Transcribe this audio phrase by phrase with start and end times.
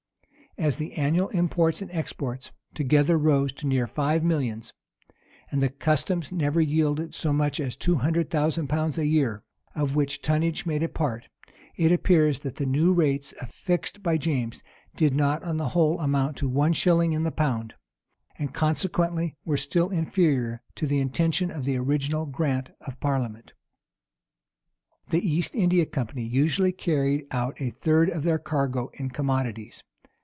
[0.57, 4.73] As the annual imports and exports together rose to near five millions,
[5.49, 9.45] and the customs never yielded so much as two Hundred thousand pounds a year,
[9.75, 11.29] of which tonnage made a part,
[11.77, 14.61] it appears that the new rates affixed by James
[14.93, 17.73] did not, on the whole, amount to one shilling in the pound,
[18.37, 23.53] and consequently were still inferior to the intention of the original grant of parliament.
[25.11, 29.81] The East India company usually carried out a third of their cargo in commodities.